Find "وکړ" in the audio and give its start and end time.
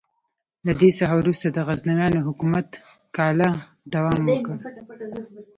4.31-4.55